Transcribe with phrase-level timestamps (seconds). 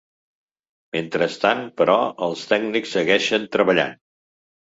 [0.95, 1.99] Mentrestant, però,
[2.29, 3.95] els tècnics segueixen treballant.